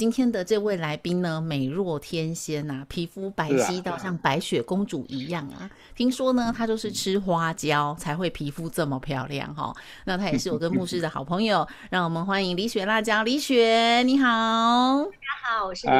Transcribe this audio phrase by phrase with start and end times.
[0.00, 5.70] 今天的这位来宾呢，美若天仙呐，皮肤白皙到像白雪公主一样啊。
[5.94, 9.70] 听说呢，她就是吃花椒才会皮肤这么漂亮哈。
[10.06, 13.22] 那她也是我跟牧师的好朋友， 让我们欢迎李雪辣椒。
[13.24, 15.04] 李雪，你好。
[15.04, 15.92] 大家好，我是李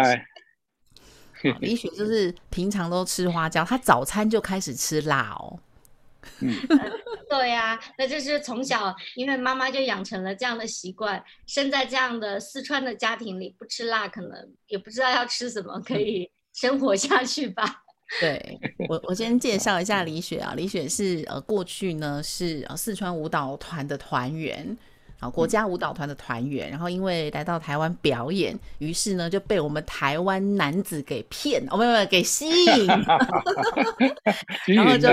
[1.43, 1.57] 雪。
[1.61, 5.59] 李雪就是平常都吃花椒，她早餐就开始吃辣哦。
[6.39, 6.55] 嗯，
[7.31, 17.85] 对呀，那就是从小因为妈妈就养成了这样的习惯，生在这样的四川的家庭里，不吃辣可能也不知道要吃什么可以生活下去吧。
[18.21, 18.59] 对
[18.89, 24.77] 我，我先介绍一下李雪啊，李雪是呃过去呢是呃四川舞蹈团的团员。
[25.21, 32.87] 啊，国家舞蹈团的团员，然后因为来到台湾表演，于是呢就被我们台湾男子给骗，哦，没有没有，给吸引，
[34.75, 35.09] 然后就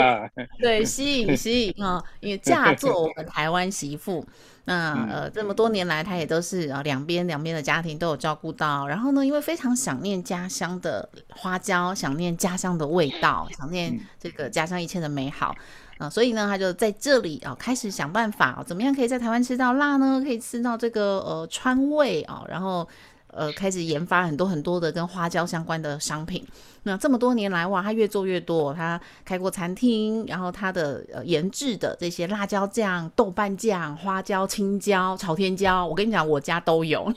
[0.59, 4.25] 对吸引吸引啊，因为嫁做我们台湾媳妇，
[4.63, 15.53] 那呃这么多年来，他也都是啊两边两边的家庭都有照顾到，然后呢，因为非常想念家乡的花椒，想念家乡的味道，想念这个家乡一切的美好。
[15.97, 20.21] 啊，所以呢，他就在这里啊，开始想办法，怎么样可以在台湾吃到辣呢？
[20.23, 22.87] 可以吃到这个呃川味啊，然后
[23.31, 26.45] 呃开始研发很多很多的跟花椒相关的商品。
[26.83, 28.73] 那这么多年来，哇，他越做越多。
[28.73, 37.11] 他开过餐厅，然后他的呃研制的这些辣椒酱、豆瓣酱、花椒、青椒、朝天椒，我跟你讲，我家都有，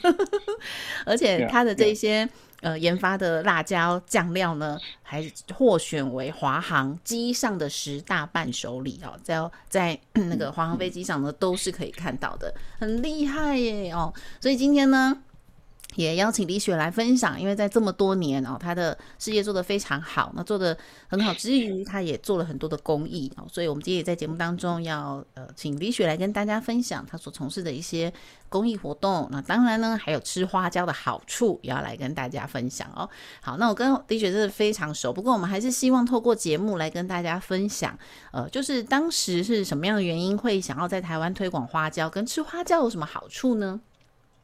[1.05, 2.29] 而且他的这些。
[2.61, 14.13] 呃，研发的辣椒酱料呢，还获选为华航机上的十大伴手礼哦，在在那个华航飞机上呢，都是可以看到的，很厉害耶哦。
[14.41, 15.23] 所以今天呢。
[15.97, 20.77] 也邀请李雪来分享，因为在这么多年哦，她的事业做得非常好，那做的
[21.09, 28.13] 很好之余，她也做了很多的公益哦，所以我们今天也在节目当中要呃，请李雪来跟大家分享她所从事的一些
[28.49, 29.29] 公益活动。
[29.33, 33.11] 那当然呢，还有吃花椒的好处也要来跟大家分享哦。
[33.41, 37.99] 好，那我跟李雪真的非常熟，不过我们还是希望透过节目来跟大家分享，
[38.31, 43.81] 呃，就是当时是什么样的原因会想要在台湾推广花椒，跟吃花椒有什么好处呢？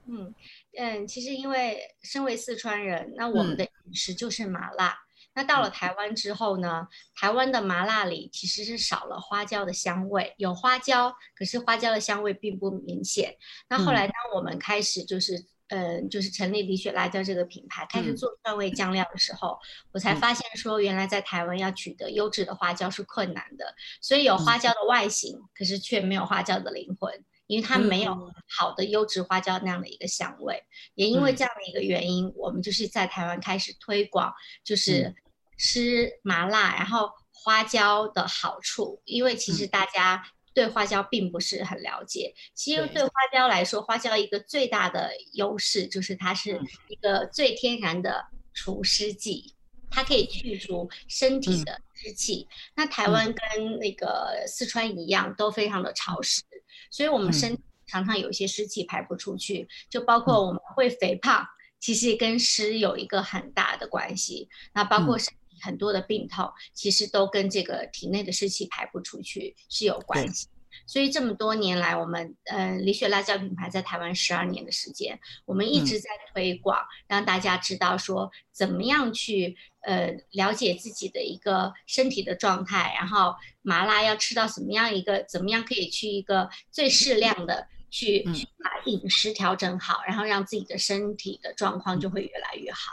[0.06, 0.34] 嗯。
[0.76, 4.98] 嗯，其实因为身为四川人，那我们的饮食就是麻辣。
[5.34, 13.36] 那到了台湾之后呢，台湾的麻辣里其实是少了花椒的香味，有花椒，可是花椒的香味并不明显。
[13.68, 19.58] 那后来当我们开始就是，嗯，就是成立李雪辣椒这个品牌，开始做川味酱料的时候，
[19.92, 23.74] 我才发现说，原来在台湾要取得优质的花椒是困难的。
[24.00, 27.12] 所以有花椒的外形，可是却没有花椒的灵魂。
[27.46, 30.62] 因为它没有好的优质花椒那样的一个香味，
[30.94, 34.32] 也因为这样的一个原因，我们就是在台湾开始推广，
[34.64, 35.14] 就是
[35.56, 39.00] 吃麻辣，然后花椒的好处。
[39.04, 40.24] 因为其实大家
[40.54, 49.54] 对花椒并不是很了解，其实对花椒来说，花椒一个最大的优势就是它是一个最天然的除湿剂，
[49.90, 52.48] 它可以去除身体的湿气。
[52.74, 56.42] 那台湾跟那个四川一样，都非常的潮湿。
[56.90, 57.56] 所以，我们身
[57.86, 61.46] 常常有一些湿气排不出去，就包括我们会肥胖，
[61.78, 64.48] 其实跟湿有一个很大的关系。
[64.74, 70.48] 那包括身体很多的病痛，其实都跟这个体内的湿气排不出去是有关系。
[70.84, 92.92] 所以这么多年来，我们呃李雪辣椒品牌在台湾十二年的时间，我们一直在推广，让大家知道说怎么样去呃了解自己的一个身体的状态，然后麻辣要吃到什么样一个，怎么样可以去一个最适量的去把饮食调整好，然后让自己的身体的状况就会越来越好。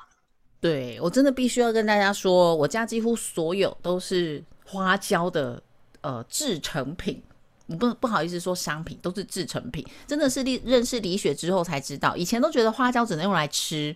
[0.60, 5.62] 对我真的必须要跟大家说，我家几乎所有都是花椒的
[6.00, 7.22] 呃制成品。
[7.78, 13.96] 不不好意思说商品都是制成品，真的是李认识李雪之后才知道，以前都觉得花椒只能用来吃，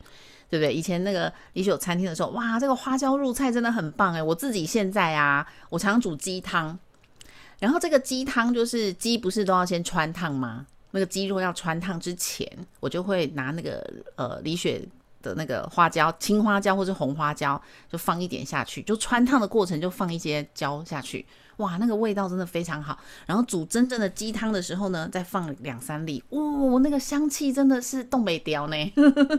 [0.50, 0.74] 对不对？
[0.74, 4.22] 以前那个李雪有餐厅的时候，哇，这个花椒入菜真的很棒哎！
[4.22, 6.78] 我自己现在啊，我常煮鸡汤，
[7.60, 10.66] 然后这个鸡汤就是鸡不是都要先穿烫吗？
[10.92, 13.86] 那个鸡肉要穿烫之前，我就会拿那个
[14.16, 14.82] 呃李雪
[15.22, 21.26] 的那个花椒，青花椒或者红花椒，就放一点下去，就穿烫的过程就放一些椒下去。
[21.58, 22.98] 哇，那个味道真的非常好。
[23.26, 28.76] 然后煮真正的鸡汤的时候呢，再放两三粒，哇，那个香气真的是东北雕呢。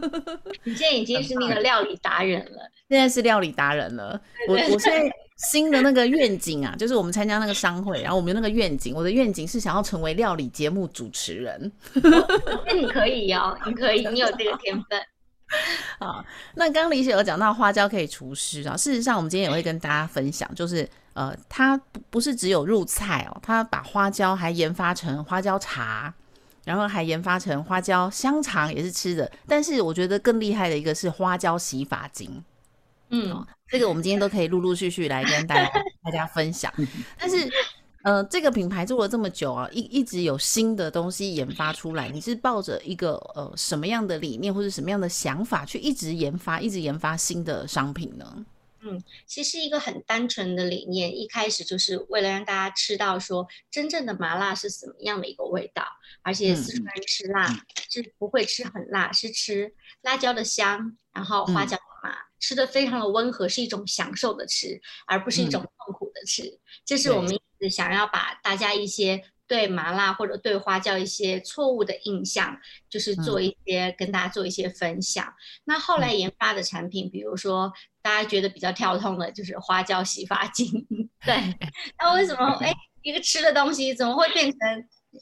[0.64, 4.20] 你现在已经是那个料理达人了，现在是料理达人了。
[4.48, 11.70] 我我现在新的那个愿景啊，就是我们参加那个商会，然后我们那个愿景，我的愿景是想要成为料理节目主持人。
[11.94, 15.00] 那你可以哦，你可以，你有这个天分。
[16.00, 16.24] 好，
[16.56, 20.88] 那刚刚李雪有讲到花椒可以除湿啊，事实上我们今天也会跟大家分享，就是。
[21.18, 26.14] 呃，它不不是只有入菜哦，它把花椒还研发成花椒茶，
[26.64, 29.28] 然后还研发成花椒香肠，也是吃的。
[29.48, 32.44] 但是我觉得更厉害的一个是花椒洗发精，
[33.10, 35.68] 嗯，这个我们今天都可以陆陆续续来跟大家
[36.04, 36.72] 大家分享。
[37.18, 37.50] 但是，
[38.04, 48.46] 呃，这个品牌做了这么久啊，一一直有新的东西研发出来，你是抱着一个呃什么样的理念或者什么样的想法去一直研发，一直研发新的商品呢？
[48.80, 55.84] 嗯，其实一个很单纯的理念，一开始就是为了让大家吃到说真正的麻辣是什么样的一个味道，
[56.22, 57.46] 而且四川人吃辣
[57.90, 66.58] 是不会吃很辣，是吃辣椒的香，然后花椒麻，吃的非常的温和，是一种享受的吃，而不是一种痛苦的吃。
[66.84, 69.24] 这是我们一直想要把大家一些。
[69.48, 72.56] 对麻辣或者对花椒一些错误的印象，
[72.88, 75.34] 就是做一些跟大家做一些分享。
[75.64, 77.72] 那后来研发的产品，比如说
[78.02, 80.70] 大家觉得比较跳痛的，就是花椒洗发精。
[81.24, 81.34] 对，
[81.98, 82.72] 那为什么哎
[83.02, 84.58] 一个吃的东西怎么会变成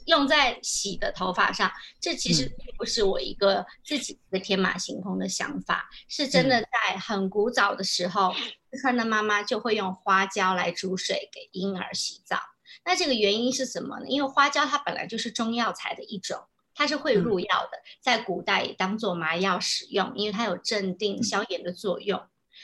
[0.07, 1.71] 用在洗的头发上？
[2.01, 8.35] 这其实并不是我一个自己的天马行空的想法，是真的在很古早的时候，
[8.73, 12.41] 四川的妈妈就会用花椒来煮水给婴儿洗澡。
[12.85, 14.07] 那这个原因是什么呢？
[14.09, 16.45] 因为花椒它本来就是中药材的一种，
[16.75, 22.23] 它是会入药的，在古代也当做麻药使用，因为它有镇定消炎的作用。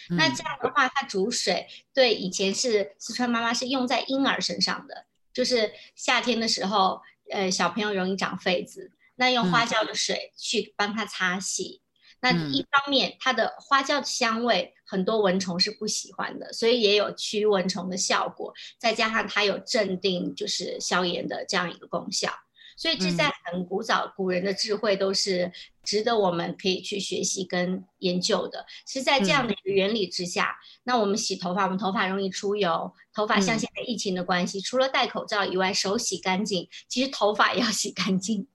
[0.09, 11.82] 那这样的话，它煮水对以前是四川妈妈是用在婴儿身上的，就是夏天的时候，呃，小朋友容易长痱子，那用花椒的水去帮他擦洗。
[12.23, 18.55] 那一方面，它的花椒的香味很多蚊虫是不喜欢的，所以也有驱蚊虫的效果。
[18.79, 22.31] 再加上它有镇定，就是消炎的这样一个功效。
[22.77, 25.53] 所以这在很古早古人的智慧都是
[25.85, 28.65] 值得我们可以去学习跟研究的。
[28.87, 38.47] 是在这样的一个原理之下，那我们洗头发，我们头发容易出油，头发像现在疫情的关系，除了戴口罩以外，手洗干净，其实头发也要洗干净。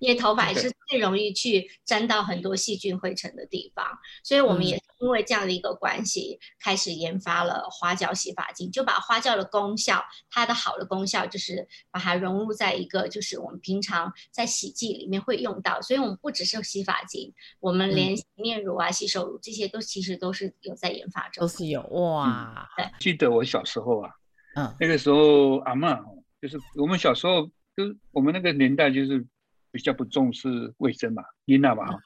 [0.00, 3.86] 因为头发也是最容易去沾到很多细菌灰尘的地方，
[4.22, 21.82] 所以我们也因为这样的一个关系，开始研发了花椒洗发精，就把花椒的功效，它的好的功效就是把它融入在一个就是我们平常在洗剂里面会用到，所以我们不只是洗发精，我们连洗面乳啊、洗手乳这些都其实都是有在研发中，都是有。
[21.82, 22.68] 哇。
[22.76, 24.10] 对，记得我小时候啊，
[24.56, 25.98] 嗯，那个时候阿妈
[26.40, 27.46] 就是我们小时候，
[27.76, 29.26] 就我们那个年代就是。
[29.74, 31.98] 比较不重视卫生嘛，婴儿嘛，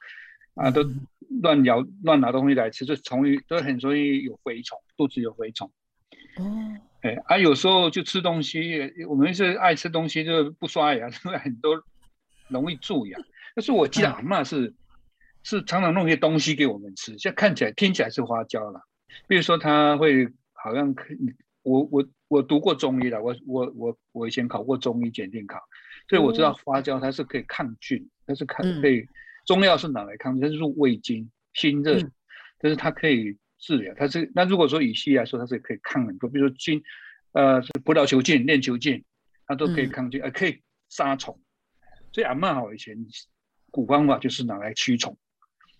[0.55, 0.83] 啊，都
[1.43, 5.71] 乱咬乱拿东西来吃，就虫都很容易有蛔虫，肚子有蛔虫。
[6.37, 11.83] 哦，哎，啊，有时候就吃东西，我们是爱吃东西，就不刷牙，是不是很多
[12.47, 13.19] 容易蛀牙？
[13.53, 14.73] 但是我记得阿妈是
[15.43, 18.81] 是常常弄些东西给我们吃，现在看起来听起来是花椒了。
[19.27, 20.95] 比如说他会好像
[21.61, 25.59] 我我我读过中医的，我我我我以前考过中医检定考。
[26.09, 29.07] 所以我知道花椒它是可以抗菌，它是可可以
[29.45, 31.99] 中药是拿来抗菌，它是入胃经、心热，
[32.57, 33.93] 但是它可以治疗。
[33.95, 36.81] 它是那如果说以西医来说，它是可以抗很多，比如说菌，
[37.33, 39.05] 呃，葡萄球菌、链球菌，
[39.45, 41.39] 它都可以抗菌，呃，可以杀虫。
[42.11, 42.97] 所以阿妈好以前
[43.69, 45.15] 古方法就是拿来驱虫，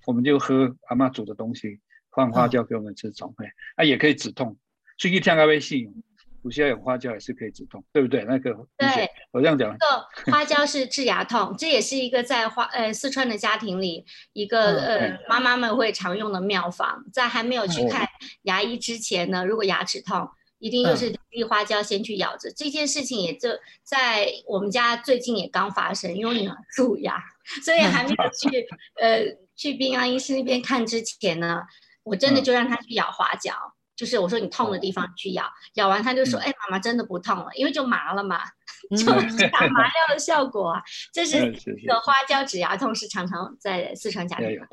[0.06, 1.80] 我们就喝阿妈煮的东西，
[2.12, 4.56] 放花椒给我们吃虫，哎，啊也可以止痛，
[5.00, 5.90] 所以一天咖啡细。
[6.42, 8.24] 不需要有花椒也是可以止痛，对不对？
[8.24, 9.76] 那个对，我这样讲。
[9.78, 17.04] 这个花椒是治牙痛，这也是一个在花呃四川的家庭里一个呃妈妈们会常用的妙方。
[17.14, 18.08] 在还没有去看
[18.44, 20.28] 牙医之前呢，如果牙齿痛，
[20.60, 22.52] 一定就是滴花椒先去咬着。
[22.56, 23.50] 这件事情也就
[23.84, 27.22] 在我们家最近也刚发生，因为女儿 蛀牙，
[27.64, 28.68] 所以还没有 去
[29.02, 31.62] 呃去冰牙医师那边看之前呢，
[32.04, 33.54] 我真的就让他去咬花椒。
[34.00, 38.40] 就是我说你痛的地方去咬，咬完他就说：“哎，妈妈真的不痛了，因为就麻了嘛，
[38.98, 39.06] 就
[39.50, 41.52] 打麻药的效果啊。”这是
[41.86, 44.58] 个花椒止牙痛，是常常在四川家里。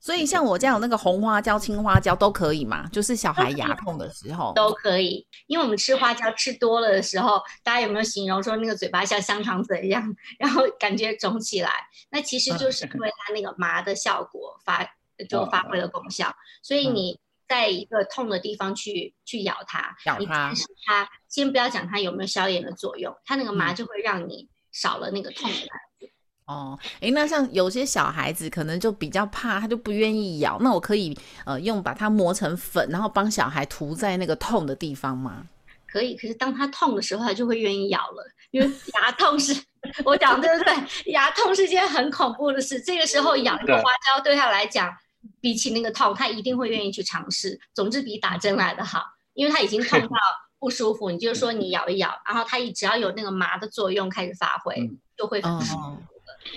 [0.00, 2.84] 所以像我这样有那个红花椒、青花椒都可以嘛？
[2.88, 11.70] 就是小孩牙痛的时候都可以，因为我们吃花椒吃多了的时候，大家有没有形容说那个嘴巴像香肠嘴一样，然后感觉肿起来？
[12.10, 14.84] 那其实就是因为它那个麻的效果发
[15.28, 16.34] 就发挥了功效。
[16.60, 20.52] 所以你在一个痛的地方去去咬它，咬它，
[20.86, 26.08] 它先不要讲它有没有消炎的作用，它那个麻就会让你少了那个痛的。
[26.46, 30.58] 哦，哎，那像有些小孩子可能就比较怕，他就不愿意咬。
[30.60, 35.46] 那我可以呃用把它磨成粉，然后帮小孩涂在那个痛的地方吗？
[35.86, 38.68] 可以，可是当他痛的时候，他就会愿意咬了，因为
[39.00, 39.54] 牙痛是，
[40.04, 41.12] 我讲对不对？
[41.12, 44.94] 牙痛是件很恐怖的事，这个时候咬一个花椒对他来讲，
[45.40, 47.58] 比起那个痛，他一定会愿意去尝试。
[47.74, 49.02] 总之比打针来的好，
[49.34, 50.16] 因为他已经痛到
[50.58, 54.74] 不舒服，你就说你咬一咬，然后他一只要有那个麻的作用开始发挥，
[55.16, 55.98] 就会很舒服。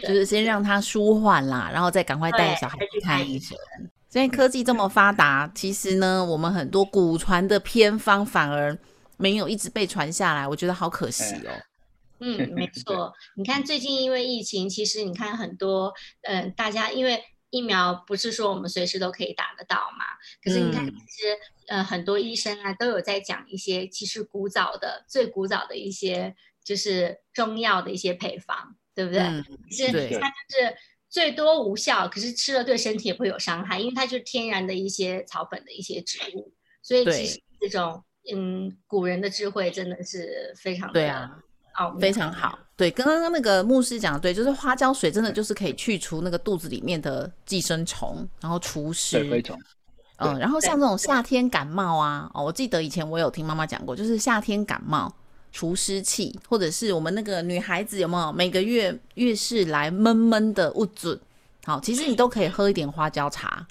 [0.02, 3.58] 就是先让他舒缓啦，然后再赶快带小孩去看医生。
[4.10, 8.78] 所以科技这么发达，其实呢，我们很多古传的偏方反而
[9.18, 11.52] 没有一直被传下来，我觉得好可惜哦。
[12.20, 13.14] 嗯，没错。
[13.36, 15.94] 你看最近因为疫情，其实你看很多，
[16.24, 20.06] 嗯，大家因为疫苗不是说我们随时都可以打得到嘛，
[20.44, 21.38] 可是你看其实
[21.68, 28.76] 呃很多医生啊都有在讲一些其实古早的最古早的一些就是中药的一些配方。
[28.98, 29.22] 对不对？
[29.70, 30.76] 是它就是
[31.08, 36.52] 最多无效，可是吃了对身体也会有伤害，因为它就是天然的一些草本的一些植物，
[36.82, 41.38] 所以其实这种嗯古人的智慧真的是非常对啊，
[41.78, 42.58] 哦非常好。
[42.78, 49.18] 对，刚刚那个牧师讲的对，就是花椒水真的就是可以去除那个肚子里面的寄生虫，然后除湿。
[50.20, 55.14] 嗯，然后像这种夏天感冒啊，哦，我记得以前我有听妈妈讲过，就是夏天感冒。
[55.54, 61.20] 除湿器，或者是我们那个女孩子有没有每个月月事来闷闷的不准？
[61.66, 63.66] 好，其实你都可以喝一点花椒茶。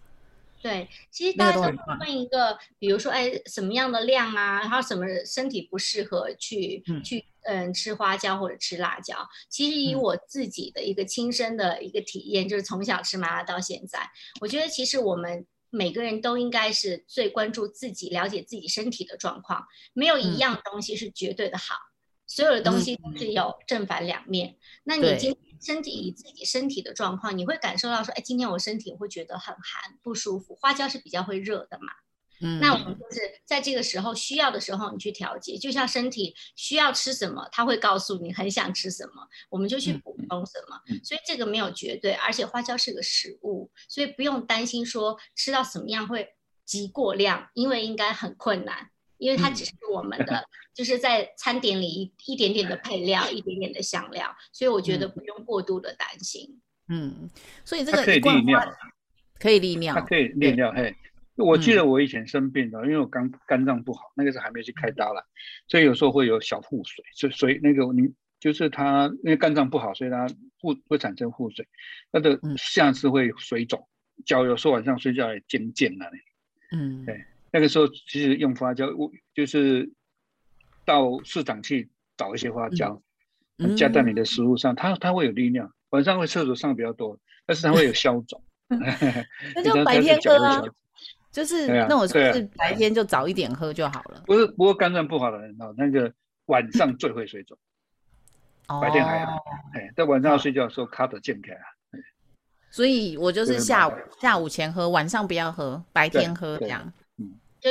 [0.62, 4.60] 对，其实大家都问一个，比如说，哎，什么样的量啊？
[4.60, 9.16] 然后什么身体不适合去去嗯吃花椒或者吃辣椒？
[9.48, 14.00] 其实以我自己的一个亲身的一个体验，就是从小吃麻辣到现在，
[14.40, 15.46] 我觉得其实我们。
[15.68, 21.74] 每个人都应该是最关注自己、了解自己身体的状况，没有一样东西是绝对的好，
[22.26, 24.56] 所有的东西都是有正反两面。
[24.84, 31.92] 那你今身体以自己身体的状况，你会感受到说，哎，今天我身体会觉得很寒不舒服，花椒是比较会热的嘛。
[32.38, 40.78] 嗯那我们就是在这个时候需要的时候，你去调节，就像身体需要吃什么，它会告诉你很想吃什么，我们就去补充什么。
[41.02, 46.28] 所以这个没有绝对，而且花椒是个食物，所以不用担心说吃到什么样会
[46.66, 50.44] 极过量，因为应该很困难，因为它只是我们的，
[50.74, 56.60] 就是在餐点里一一点点的配料，一点点的香料，所以我觉得不用过度的担心。
[56.88, 57.28] 嗯，
[57.64, 58.76] 所以这个可以利尿，
[59.38, 60.94] 可以利尿，它可以利尿，嘿。
[61.38, 65.22] 我记得我以前生病的，因为我肝肝脏不好，那个时候还没去开刀了，
[65.68, 70.26] 所以有时候会有小腹水，所以那个你就是它因为肝脏不好，所以它
[70.58, 71.68] 腹会产生腹水，
[72.10, 73.86] 它的下肢会水肿，
[74.24, 76.10] 脚有时候晚上睡觉也尖尖的。
[76.72, 79.90] 嗯，对，那个时候其实用花椒，我就是
[80.84, 83.00] 到市场去找一些花椒，
[83.76, 88.42] 加在你的食物上，它它会有力量，晚上会厕所上比较多，但是它会有消肿。
[89.54, 90.62] 那就 白天喝啊。
[91.30, 94.22] 就是那我就是白天就早一点喝就好了。
[94.26, 96.12] 不是，不过肝脏不好的人哦，那个
[96.46, 97.58] 晚上最会水肿，
[98.80, 99.44] 白天还好。
[99.74, 101.64] 哎，在晚上要睡觉的时候卡的健开啊。
[102.70, 106.92] 所以我就是下午下午前喝，晚上不要喝，白天喝这样。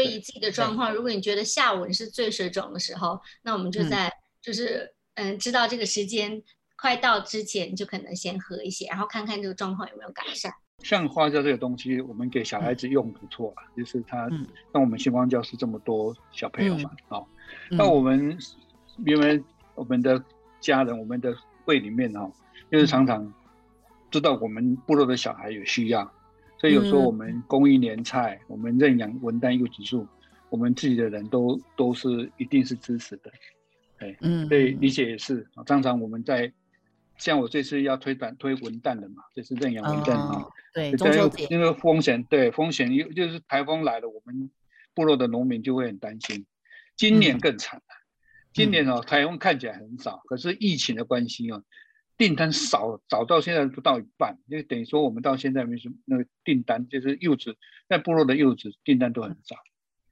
[0.02, 4.12] 嗯，就以自己的状况，如果你觉得下午你是最水肿的时候，那我们就在
[4.42, 6.42] 就是嗯，知道这个时间
[6.76, 10.52] 快到之前，就可能先喝一些，然后看看这个状况有没有改善。
[10.84, 14.30] 像花椒这个东西，我们给小孩子用不错啊，就是他，
[14.74, 17.24] 像我们星光教室这么多小朋友嘛，啊，
[17.72, 18.38] 那我们
[19.06, 19.42] 因为
[19.74, 20.22] 我们的
[20.60, 21.34] 家人，我们的
[21.64, 22.30] 会里面哈，
[22.70, 23.34] 就是常常
[24.12, 26.12] 知道我们部落的小孩有需要，
[26.58, 30.08] 所以有时候我们供应年菜，我们认养文旦柚子树，
[30.50, 33.32] 我们自己的人都都是一定是支持的，
[34.00, 36.52] 哎，嗯，所以理解也是啊，常常我们在。
[37.18, 40.46] 像我这次要推短推文旦的嘛，就是认养文旦啊。
[40.74, 44.50] 对，中秋因为风险，对风险又就是台风来了，我们
[44.94, 46.46] 部落的农民就会很担心。
[46.98, 47.86] 今年更惨了，
[48.52, 51.64] 今年哦，台风看起来很少，可是疫情的关系哦，
[52.18, 57.58] 订单少，少到现在不到一半，就等于说我们到现在没什么那个订单，就是柚子
[57.88, 59.56] 在部落的柚子订单都很少。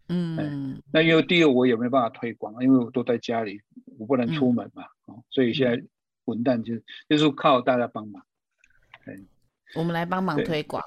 [0.09, 3.61] 嗯，那因为第二我也没办法推广，因为我都在家里，
[3.97, 5.83] 我不能出门嘛，哦，所以现在。
[6.25, 6.73] 混蛋就
[7.09, 8.25] 就是靠大家帮忙，
[9.75, 10.81] 我们来帮忙推广。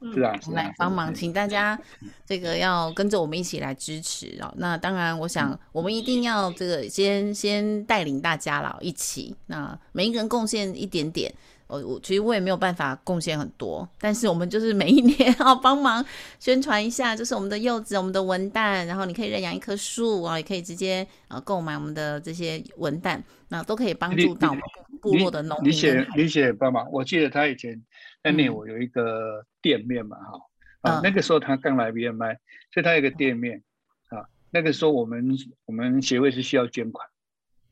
[0.00, 1.78] 是啊，来帮忙，请大家
[2.24, 4.54] 这个要跟着我们一起来支持哦。
[4.56, 9.34] 那当然，我想我们一定要这个先先带领大家了，一起。
[9.46, 11.32] 那每一个人贡献一点点，
[11.66, 16.04] 我我其实我也没有办法贡献很多，但是我们就是每一年 要帮忙
[16.38, 24.54] 宣传一下，就是我们的柚子、我们的文旦，然后你可以认养一棵树啊，也可以直接呃购买我们的这些文旦，那都可以帮助到
[25.00, 25.70] 部落的农民。
[25.70, 27.82] 李雪，李雪帮忙，我记得他以前。
[28.20, 32.36] 那年我有一个店面嘛，哈啊，那个时候他刚来 BMI，
[32.74, 33.62] 所以他有个店面
[34.08, 34.26] 啊。
[34.50, 35.30] 那个时候我们
[35.66, 37.08] 我们协会是需要捐款，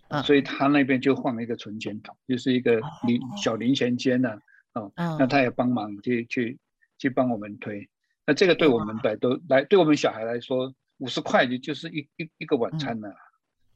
[0.09, 4.39] 啊，所以他那边就放了一个存钱筒，就是一个零小零钱间呢，
[4.75, 6.59] 哦，那他也帮忙去去
[6.97, 7.91] 去帮我们推。
[8.25, 13.13] 那这个对我们来都来，对我们小孩来说，五十块就就是一一一个晚餐了，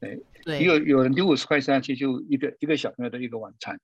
[0.01, 3.79] 对对，有有人丢五十块下去，就一个一个小朋友的一个晚餐，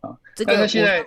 [0.00, 1.06] 啊，但是现在。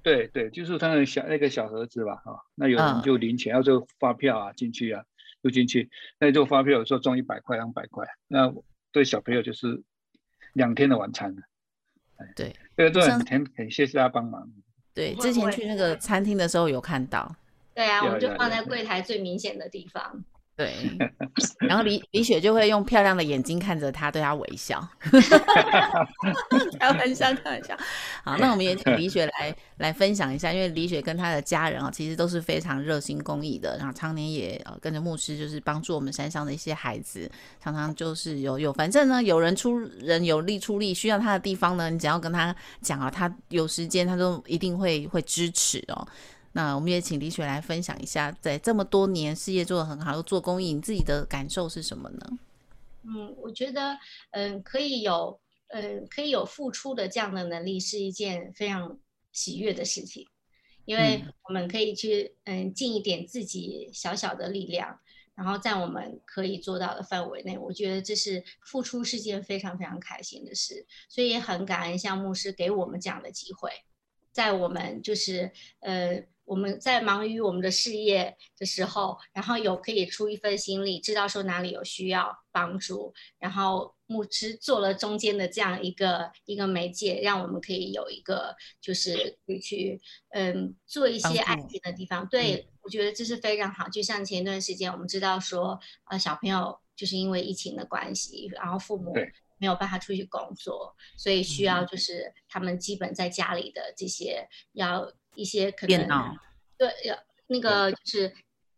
[0.00, 5.04] 对对，就是他的小那个小盒子吧，啊，那有人就零钱，要做发票啊进去啊，
[5.42, 8.50] 就进去，那做发票有时候装一百块、两百块，那
[8.90, 9.82] 对小朋友就是
[10.54, 11.42] 两天的晚餐了。
[12.34, 14.48] 对，这个都很很很谢谢他帮忙。
[14.94, 17.34] 对，之前去那个餐厅的时候有看到。
[17.74, 20.24] 对啊，我们就放在柜台最明显的地方。
[20.58, 20.74] 对，
[21.68, 24.84] 然后李李雪就会用漂亮的眼睛看着他，对他微笑。
[26.80, 27.76] 开玩笑，开玩笑。
[28.24, 37.30] 好，那我们也请李雪来来分享一下，因为李雪跟她的家人啊，其实都是非常热心公益的，然后常年也呃跟着牧师，就是帮助我们山上的一些孩子，
[37.62, 46.04] 常常就是有有，反正呢有人出人有力出力，需要他的地方呢，你只要跟他讲啊，他有时间他都一定会会支持哦。
[46.52, 52.38] 那我们也请李雪来分享一下，在这么多年事业做得很好，又做公益，你自己的感受是什么呢？
[53.04, 53.96] 嗯，我觉得，
[54.32, 58.98] 嗯，可以有，嗯，可以有付出的这样的能力，是一件非常
[59.30, 60.26] 喜悦的事情，
[60.84, 64.98] 因为我们可以去，嗯，尽一点自己小小的力量，
[65.34, 73.70] 然后在我们可以做到的范围内，我觉得这是付出是件非常非常开心的事，所以也很感恩像牧师给我们这样的机会，
[74.32, 76.22] 在我们就是，呃。
[76.48, 92.26] 我们在忙于我们的事业的时候，然后有可以出一份心力，知道说哪里有需要帮助，然后牧师做了中间的这样一个一个媒介，让我们可以有一个就是可以去嗯做一些爱心的地方。
[92.28, 93.86] 对我觉得这是非常好。
[93.90, 99.12] 就像前一段时间我们知道说，呃小朋友就是因为疫情的关系，然后父母
[99.58, 105.12] 没有办法出去工作，所以需要就是他们基本在家里的这些要。
[105.38, 106.36] 一些可能
[106.76, 108.32] 对，要那个就是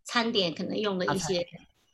[0.04, 1.46] 餐点可能用的一些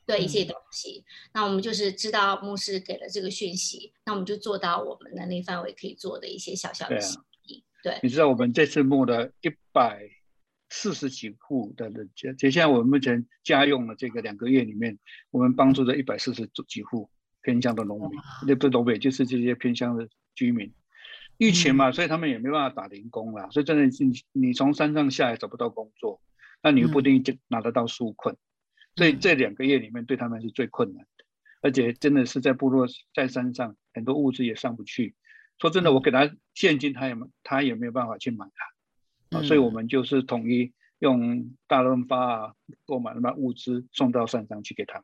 [0.05, 7.63] 对一些东西，那我们就是知道牧师给了这个讯息，那我们就做到我们能力范围可以做的一些小小的心意。
[7.81, 10.09] 对，你知道我们这次募的一百
[10.69, 14.99] 四十几户的人家，就像我们目前家用的这个两个月里面，
[15.31, 17.09] 我们帮助了一百四十几户
[17.41, 20.73] 偏乡的农民，那不是农民就是这些偏乡的居民。
[21.37, 26.19] 疫情嘛，所以他们也没办法打零工了，所以真的你你从山上下来找不到工作，
[26.63, 28.35] 那你又不一定就拿得到纾困，
[28.95, 31.25] 所以这两个月里面对他们是最困难的，
[31.61, 35.13] 而且真的是在部落在山上很多物资也上不去，
[35.59, 38.47] 说真的，我给他现金，他也他也没有办法去买
[39.29, 42.53] 啊，所以我们就是统一用大润发啊
[42.85, 45.03] 购买那物资送到山上去给他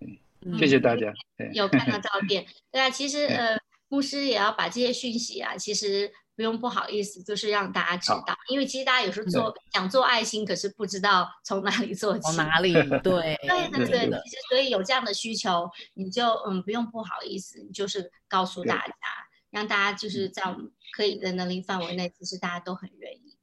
[0.00, 1.12] 们，嗯，谢谢大家，
[1.52, 3.58] 有看到照片，对啊，其实 呃。
[3.88, 12.20] 牧师也要把这些讯息啊，其实不用不好意思，就是让大家知道，因为其实大家有时候做想做爱心，可是不知道从哪里做起。
[12.22, 12.72] 从哪里？
[13.02, 18.94] 对对对对，其实所以有这样的需求，你就嗯不用不好意思，你就是告诉大家，
[19.50, 23.35] 让大家就是在我们可以的能力范围内，其实大家都很愿意。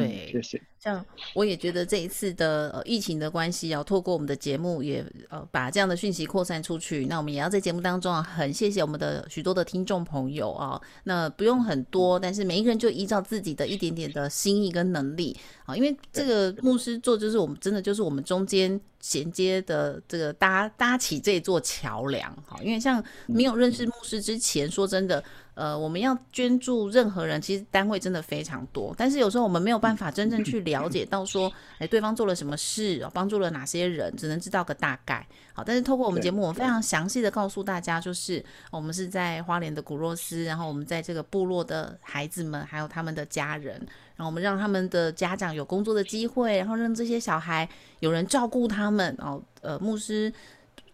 [0.00, 0.62] 对，谢谢。
[0.78, 7.06] 像我也觉得这一次的呃疫情的关系啊，透过我们的节目也呃把这样的讯息扩散出去。
[7.06, 10.80] 那我们也要在节目当中啊，很谢谢我们的许多的听众朋友啊。
[11.04, 22.58] 那不用很多，但是每一个人就依照自己的一点点的心意跟能力啊，因为这个牧师做就是我们真的就是我们中间衔接的这个搭搭起这座桥梁哈。
[22.60, 25.22] 因为像没有认识牧师之前，说真的。
[25.54, 35.26] 呃，我们要捐助任何人，其实单位真的非常多，但是有时候我们没有办法真正去了解到说， 哎，对方做了什么事，帮助了哪些人，只能知道个大概。
[35.52, 43.74] 好，但是透过我们节目，我们非常详细的告诉大家，就是我们是在花莲的古若斯，然后我们在这个部落的孩子们，还有他们的家人，
[44.16, 47.68] 然后我们让他们的家长有工作的机会，然后让这些小孩
[48.00, 49.14] 有人照顾他们。
[49.18, 50.32] 哦，呃，牧师。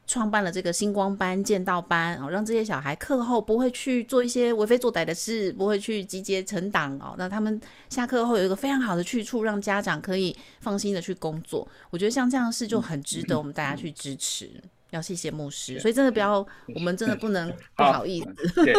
[0.08, 7.14] 创办了这个星光班、剑道班，哦，让这些小孩课后不会去做一些为非作歹的事，不会去集结成党哦。
[7.18, 11.68] 那他们下课后有一个非常好的去处，让家长可以放心的去工作。
[11.90, 14.50] 我觉得像这样的事就很值得我们大家去支持。
[14.90, 16.38] 要谢谢牧师，所以真的不要，
[16.74, 18.74] 我们真的不能不好意思，对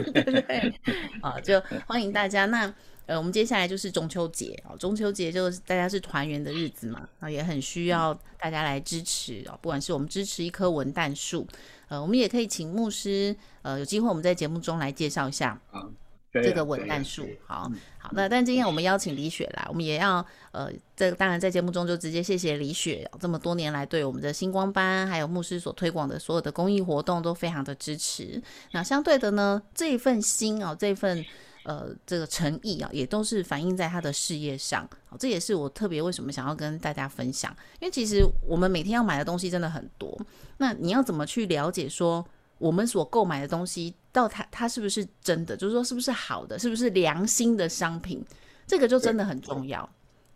[0.00, 0.10] 不
[0.42, 0.74] 对？
[1.22, 2.46] 啊，就欢迎大家。
[2.46, 2.66] 那
[3.06, 11.46] 呃，我们接下来就是中秋节哦，中秋节就是大家是团圆的日子嘛，啊，也很需要大家来支持哦，不管是我们支持一棵文旦树，
[11.88, 15.60] 呃，我们也可以请牧师，呃，有机会我们在节目中来介绍一下。
[16.42, 18.10] 这个文旦树，好好。
[18.10, 20.14] 那但今天我们邀请李雪来，我们也要
[20.50, 28.42] 呃，这当然在节目中就直接谢谢李雪，这么多年来对我们的星光班还有牧师所推广的所有的公益活动都非常的支持。
[28.72, 31.24] 那相对的呢，这一份心哦，这份
[31.64, 34.88] 呃这个诚意啊，也都是反映在他的事业上。
[35.06, 40.18] 好，这也是我特别为什么想要跟大家分享，因为其实我们每天要买的东西真的很多，
[40.58, 42.24] 那你要怎么去了解说？
[42.58, 45.56] 我们所购买的东西，到它它是不是真的？
[45.56, 46.56] 就是说，是不是好的？
[46.56, 48.24] 是不是良心的商品？
[48.64, 49.86] 这个就真的很重要，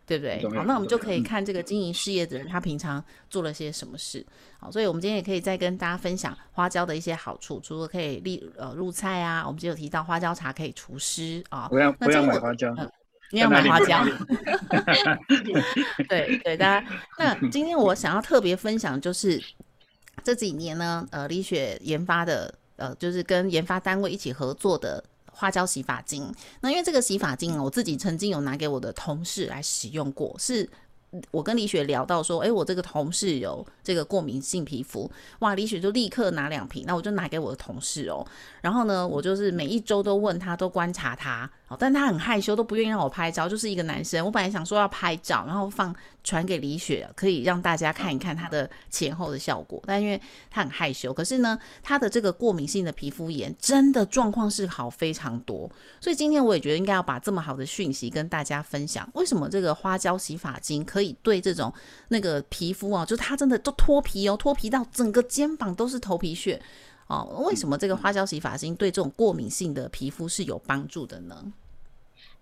[0.09, 0.42] 对不对？
[0.57, 4.27] 好，那我们就可以看这个经营事业的人，他平常做了些什么事。
[4.59, 11.68] 好，所以我们今天也可以再跟大家分享花椒的一些好处，除了可以利呃入菜啊，我们就有提到花椒茶可以除湿啊。
[11.68, 12.75] 不要不要买花椒，
[13.31, 14.03] 你要买花椒。
[16.09, 16.87] 对对，大家。
[17.18, 19.40] 那今天我想要特别分享就是。
[20.25, 25.03] 这几年呢，呃，李雪研发的，呃，就是跟研发单位一起合作的
[25.38, 26.35] 花椒洗发精。
[26.61, 30.68] 那因为这个洗发精我自己曾经有拿给我的同事来使用过，是。
[31.31, 38.22] 我跟李雪聊到说，哎，我这个同事有这个过敏性皮肤，哇，李雪就立刻拿两瓶，那我就拿给我的同事哦。
[38.61, 44.24] 然后呢，我就是每一周都问他，都观察他，哦，但他很害羞，都不愿意让我拍照，就是一个男生。
[44.24, 59.09] 我本来想说要拍照，然后放传给李雪，可以让大家看一看他的前后的效果，但因为他很害羞，可是呢，他的这个过敏性的皮肤炎真的状况是好非常多，所以今天我也觉得应该要把这么好的讯息跟大家分享。
[59.14, 61.72] 为什么这个花椒洗发精可以对这种
[62.09, 66.61] 那个皮肤啊，就它真的都脱皮哦，脱皮到整个肩膀都是头皮屑
[67.09, 67.44] 哦。
[67.47, 71.53] 为什么这个花椒洗发精对这种过敏性的皮肤是有帮助的呢？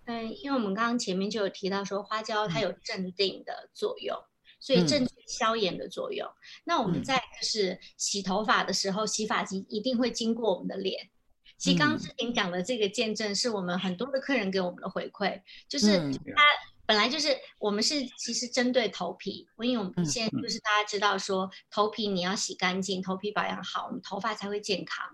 [0.05, 4.17] 嗯，因为我们刚刚前面就有提到说，花椒它有镇定的作用，
[4.61, 6.29] 所以镇消炎的作用。
[6.63, 11.09] 那我们在就是洗头发的时候，洗发精一定会经过我们的脸。
[11.59, 16.43] 其实刚刚志婷讲的这个见证，是我们很多的客人给我们的回馈，就是他。
[16.89, 25.05] 本来就是我们是其实针对头皮，因为我们现在就是大家知道说头皮你要洗干净，头皮保养好，我们头发才会健康。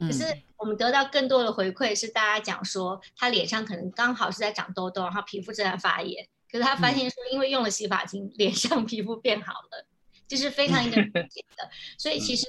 [0.00, 0.24] 可是
[0.56, 9.86] 我们得到更多的回馈是大家讲说他脸上可能刚好是在长痘痘，然后皮肤正在发炎，可是他发现说因为用了洗发精，脸上皮肤变好了，
[10.26, 11.70] 就是非常一个明显的。
[11.96, 12.46] 所以其实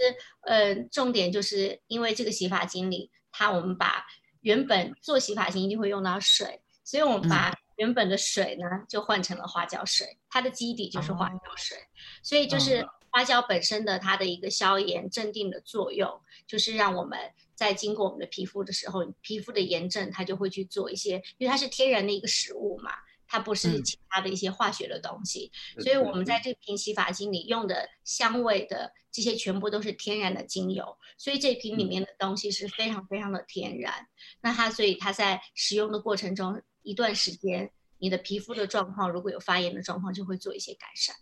[0.48, 4.06] 呃重点就是因为这个洗发精里，它我们把
[4.40, 7.54] 原本做洗发精一定会用到水，所以我们把。
[7.78, 11.76] 原本的水呢，就换成了花椒水，它的基底就是花椒水，
[12.22, 17.18] 所以就是花椒本身的它的一个消炎镇定的作用，就是让我们
[17.56, 22.92] 在经过我们的皮肤的时候，皮肤的炎症它就会去做一些，因为它是天然的一个食物嘛，
[23.34, 34.08] 它不是其他的一些化学的东西，所以我们在这瓶洗发精里用的香味的这些全部都是天然的精油，所以这瓶里面的东西是非常非常的天然，
[34.42, 36.62] 那它所以它在使用的过程中。
[36.86, 41.16] 一段时间，你的皮肤的状况如果有发炎的状况，就会做一些改善。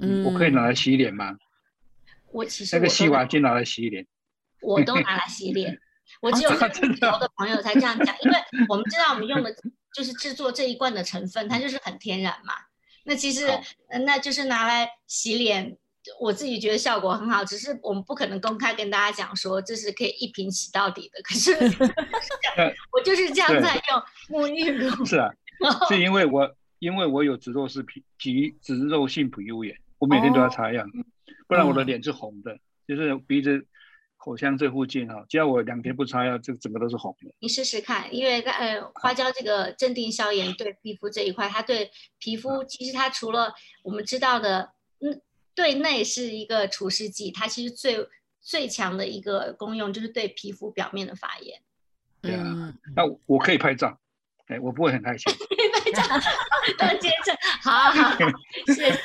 [0.00, 1.38] 嗯，我可以拿来洗脸吗？
[2.30, 4.06] 我其实那个洗发精拿来洗脸，
[4.60, 5.80] 我都 拿来洗脸。
[6.20, 8.36] 我只有很熟的朋友才这样讲，因为
[8.68, 9.50] 我们知道我们用的
[9.94, 12.54] 就是制作这一罐的成分，它就是很天然嘛。
[13.04, 13.46] 那其实，
[14.04, 15.76] 那就是拿来洗脸。
[16.18, 21.22] 我自己觉得效果很好，只是我们不可能公开跟大家讲说这是可以一瓶洗到底的。
[21.22, 21.52] 可是
[22.90, 23.80] 我就是这样在
[24.28, 24.90] 用沐浴露。
[25.06, 25.30] 是啊，
[25.88, 30.84] 是因为我因为我有脂肉性皮及脂肉性皮肤炎，我每天都要擦药，
[31.46, 33.64] 不然我的脸是红的，就是鼻子、
[34.22, 37.34] 口腔这附近哈，只要我两天不擦药，这整个都是红的。
[37.40, 45.20] 你试试看，因为呃花椒这个镇定消炎对皮肤这一块，它对皮肤其实它除了我们知道的嗯。
[45.54, 48.08] 对内是一个除湿剂，它其实最
[48.40, 51.60] 最强的一个功用就是对皮肤表面的发炎。
[52.22, 54.00] 对啊，那我可以拍照，
[54.46, 55.30] 哎，我不会很害羞。
[55.92, 58.16] 接着，好好，
[58.66, 58.98] 谢谢。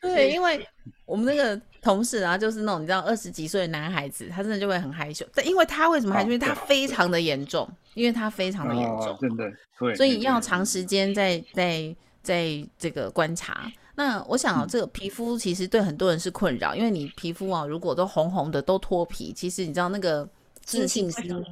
[0.00, 0.66] 对，因为
[1.04, 5.26] 我们那个同事啊，就是那种你知道二十几岁的男孩子，他真的就会很害羞。
[5.34, 6.26] 但因为他为什么害羞？
[6.26, 9.44] 因为他非常的严重，因为他非常的严重，真的，
[9.78, 13.70] 对，所以要长时间在在在这个观察。
[13.94, 20.28] 那我想这个皮肤其实对很多人是困扰，因为你皮肤啊，如果都红红的，都脱皮，其实你知道那个
[20.62, 21.44] 自信心，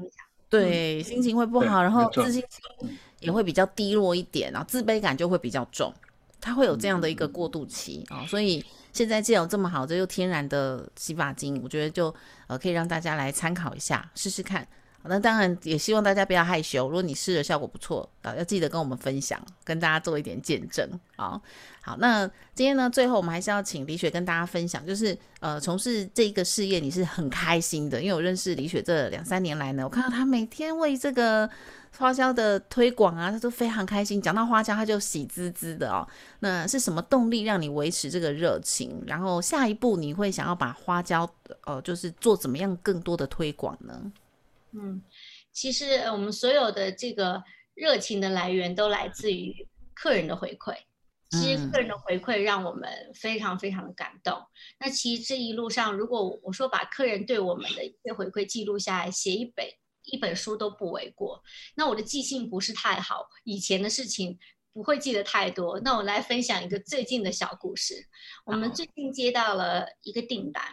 [0.49, 5.93] 对，心情会不好，然后自信心也会比较低落一点，然后自卑感就会比较重，
[6.41, 8.25] 它会有这样的一个过渡期啊。
[8.29, 12.15] 所以现在既有这么好的又天然的洗发精，我觉得就
[12.47, 14.67] 呃可以让大家来参考一下，试试看。
[15.09, 20.85] 那当然也希望大家不要害羞，如果你试的效果不错啊，要记得跟我们分享，跟大家做一点见证
[21.15, 21.41] 啊。
[21.81, 31.49] 好，那今天呢，最后我们还是要请李雪跟大家分享，就是呃，从事这个事业你是很开心的，因为我认识李雪这两三年来呢，我看到她每天为这个
[31.99, 34.21] 花椒的推广啊，他都非常开心。
[34.21, 36.07] 讲到花椒，他就喜滋滋的哦。
[36.41, 39.03] 那是什么动力让你维持这个热情？
[39.07, 41.29] 然后下一步你会想要把花椒
[41.65, 44.13] 呃，就是做怎么样更多的推广呢？
[44.73, 45.01] 嗯，
[45.53, 47.43] 其实我们所有的这个
[47.75, 50.75] 热情的来源都来自于客人的回馈。
[51.31, 54.41] 其实客人的回馈让我们非常非常的感动。
[54.79, 59.67] 那其实这一路上，如果我说把客人对我们的一些回馈记录下来，写一本
[60.07, 61.43] 一本书都不为过。
[61.77, 64.39] 那我的记性不是太好，以前的事情
[64.73, 65.79] 不会记得太多。
[65.81, 68.07] 那我来分享一个最近的小故事。
[68.45, 70.65] 我们最近接到了一个订单。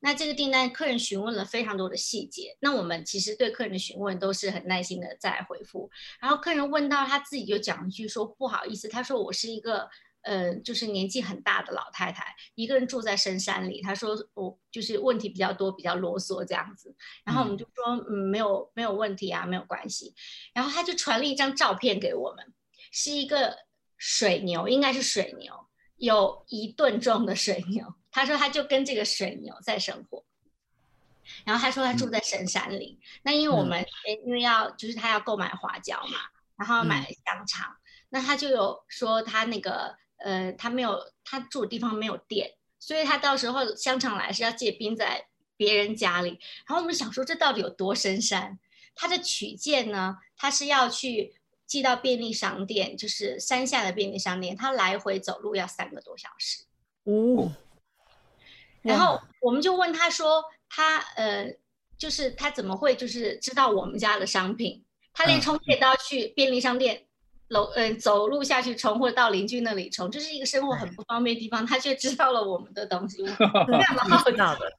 [0.00, 2.56] 那这个订单，客人询问了非常多的细节。
[2.60, 5.90] 那我们其实对客人的询问都是很耐心的在回复。
[6.20, 9.88] 然后客人问到他自己就讲一句说不好意思，他说我是一个
[10.24, 13.80] 呃就是年纪很大的老太太，一个人住在深山里。
[13.82, 16.94] 她说我就是问题比较多，比较啰嗦这样子。
[17.24, 20.14] 然后我们就说嗯没有没有问题啊，没有关系。
[20.52, 22.52] 然后他就传了一张照片给我们，
[22.90, 23.56] 是一个
[23.96, 27.94] 水牛，应该是水牛，有一吨重的水牛。
[28.10, 30.24] 他说，他就跟这个水牛在生活，
[31.44, 33.00] 然后他说他住在深山里。
[33.22, 33.84] 那因为我们
[34.24, 36.18] 因为要就是他要购买花椒嘛，
[36.56, 37.76] 然后买香肠，
[38.10, 46.38] 那他就有说他那个呃他没有他住的地方没有电，所以他到时候香肠来是要借冰在别人家里。
[46.66, 48.58] 然后我们想说这到底有多深山？
[48.94, 51.34] 他的取件呢，他是要去
[51.66, 56.64] 寄到便利商店，就是山下的便利商店，他来回走路要三个多小时。
[57.04, 57.52] 哦。
[58.82, 61.56] 然后我们就问他说，他呃，
[61.98, 64.84] 就是他怎么会就是知道我们家的商品？
[65.12, 67.06] 他连充电都要去便利商店
[67.48, 74.72] 楼，嗯，走路下去冲，或者到邻居那里冲，这是一个生活很不方便的地方，他却知道了我们的东西，这样蛮好道的。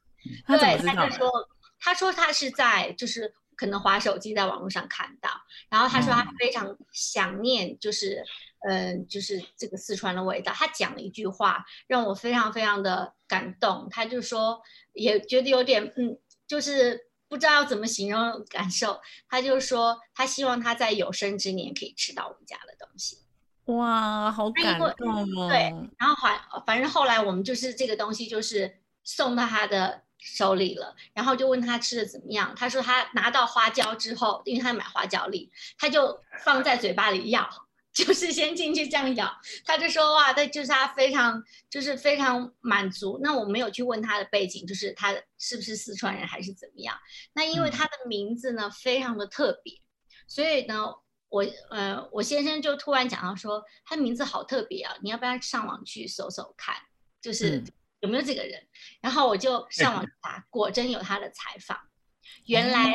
[0.58, 1.30] 对，他就说，
[1.78, 5.30] 他说他是在就是可能滑手机在网络上看到，
[5.70, 8.24] 然后他说他非常想念，就是。
[8.68, 10.52] 嗯，就是这个四川的味道。
[10.52, 13.86] 他讲了一句话，让我非常非常的感动。
[13.92, 14.60] 他就说，
[14.92, 19.00] 也觉得有点，嗯，就是不知道怎么形容感受。
[19.28, 23.18] 他就说，他希望他在有生之年可以吃到我们家的东西。
[23.66, 24.88] 哇，好感动
[25.36, 25.48] 哦。
[25.48, 32.54] 对，然后反反正后来我们就是这个东西就是送到他的手里了，然后就问他吃的怎么样。
[32.56, 37.65] 他说他拿到花椒之后，因为他买花椒粒，他就放在嘴巴里咬。
[38.04, 43.18] 就是先进去这样咬，他就说哇，那就是他非常就是非常满足。
[43.22, 46.94] 那我没有去问他的背景，就是他是不是四川人还是怎么样？
[47.32, 49.80] 那因为他的名字呢非常的特别，
[50.28, 50.92] 所以呢，
[51.30, 56.76] 我呃我先生就突然讲到说他名字好特别啊，你要不要上网去搜搜看，
[57.22, 57.64] 就是
[58.00, 58.62] 有没有这个人？
[59.00, 61.80] 然后我就上网查，果真有他的采访。
[62.44, 62.94] 原来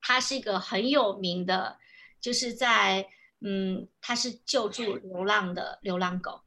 [0.00, 1.76] 他是一个很有名的，
[2.20, 3.08] 就是在。
[3.48, 6.40] 嗯，他是救助流浪的流浪狗。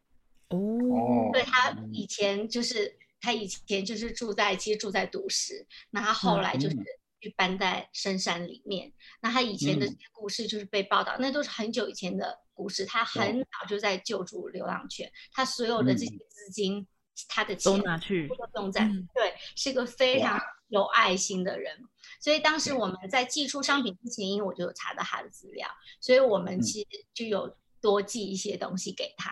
[0.50, 6.76] 哦，对他以前就是他以前就是住在其实住在都市，那他后来就是
[7.22, 8.92] 去搬在深山里面。
[9.22, 12.86] 那他以前的故事就是被报道，那都是很久以前的故事。
[12.86, 16.86] 他很早就在救助流浪犬，他所有的这些资金，
[17.30, 21.80] 他的钱都拿去都用在对，是个非常有爱心的人。
[22.20, 25.68] 所以当时我们在寄出商品之前，因为我就有查到他的资料，
[26.02, 29.32] 所以我们其实就有多寄一些东西给他。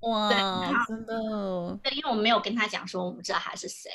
[0.00, 0.28] 哇，
[0.88, 1.78] 真的。
[1.82, 3.90] 对，因为我们没有跟他讲说我们知道他是谁，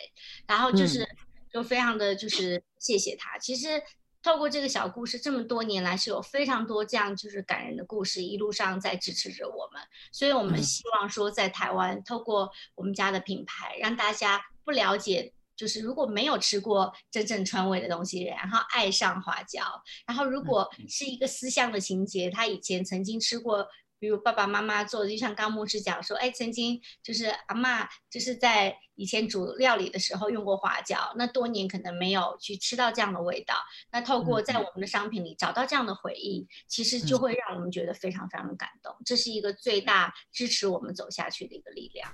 [0.46, 1.06] 然后就是
[1.52, 3.38] 就非常的就是谢谢他。
[3.40, 3.82] 其实
[4.22, 9.82] 透过这个小故事，这么多年来是有非常多这样就是感人的故事，一路上在支持着我们。
[10.12, 15.34] 所以我们希望说在台湾，透过我们家的品牌，让大家不了解。
[15.58, 19.62] 就是如果没有吃过真正川味的东西，然后爱上花椒，
[20.06, 23.68] 然后如果是一个思乡的情节，他以前曾经吃过，
[24.00, 33.56] 比如爸爸妈妈做的，就像刚牧师讲说，哎，曾经就是阿妈就是在以前煮料理的时候用过花椒，那多年可能没有去吃到这样的味道，
[33.92, 42.14] 那透过在我们的商品里找到这样的回忆，其实就会让我们觉得非常非常的感动，这是一个最大支持我们走下去的一个力量。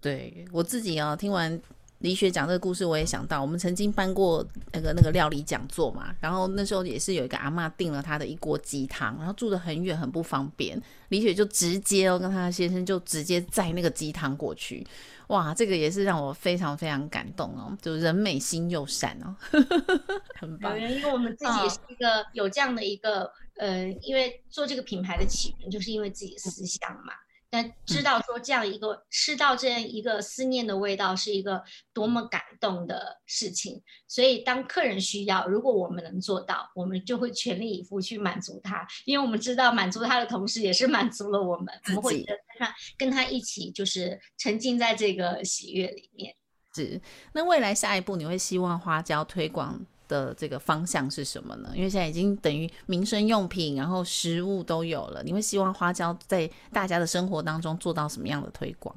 [0.00, 1.60] 对我自己啊，听完。
[2.06, 14.86] 李雪讲这个故事，我也想到，我们曾经办过那个那个料理讲座嘛，然后那时候也是有一个阿妈订了她的一锅鸡汤，然后住的很远，很不方便，李雪就直接哦跟她先生就直接载那个鸡汤过去，
[15.26, 19.34] 哇，这个也是让我非常非常感动哦，就人美心又善哦，
[20.38, 20.80] 很棒。
[20.80, 27.12] 因为我们自己也是一个有这样的一个，呃，因为做这个品牌的起源就是因为自己的思想嘛。
[27.56, 31.62] 那知道说这样一个吃到这样一个思念的味道是一个
[31.94, 46.34] 多么感动的事情，所以当客人需要，如果我们能做到，我们就会全力以赴去满足他，因为我们知道满足他的同时，也是满足了我们，我们会跟他跟他一起就是沉浸在这个喜悦里面。
[46.74, 47.00] 是，
[47.32, 49.86] 那未来下一步你会希望花椒推广？
[50.08, 51.70] 的这个方向是什么呢？
[51.74, 58.94] 因为现在已经等于民生用品，然后食物都有了，你会希望花椒在大家的生活当中做到什么样的推广？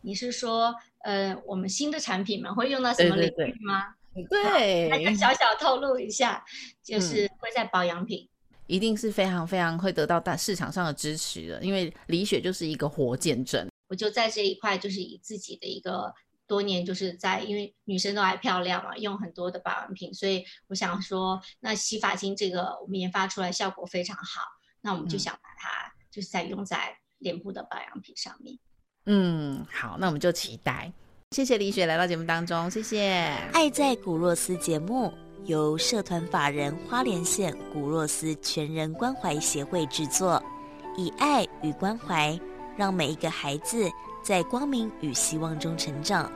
[0.00, 2.52] 你是说，呃，我们新的产品嘛？
[2.52, 3.94] 会用到什么领域吗？
[4.30, 6.44] 对，大家小小透露一下，
[6.82, 8.28] 就是会在保养品，
[8.66, 13.66] 一定是非常非常会得到大市场上的支持的，因为李雪就是一个活见证。
[13.88, 16.14] 我就在这一块，就是以自己的一个。
[16.46, 24.42] 多年就是在，因为女生都爱漂亮嘛，用很多的保养品，所以我想说，那洗发精这个我们研发出来效果非常好，
[24.80, 28.56] 那我们就想把它就是在用在脸部的保养品上面。
[29.06, 30.92] 嗯，好，那我们就期待。
[31.32, 33.10] 谢谢李雪来到节目当中，谢谢。
[33.52, 35.12] 爱在古若斯节目
[35.44, 40.40] 由社团法人花莲县古若斯全人关怀协会制作，
[40.96, 42.38] 以爱与关怀
[42.76, 43.90] 让每一个孩子。
[44.26, 46.28] 在光明与希望中成长。